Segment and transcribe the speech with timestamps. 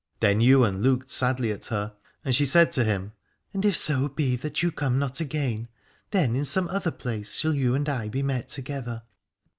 [0.19, 1.93] Then Ywain looked sadly at her,
[2.25, 3.11] and she said to him:
[3.53, 5.67] And if so be that you come not again,
[6.09, 9.03] then in some other place shall you and I be met together.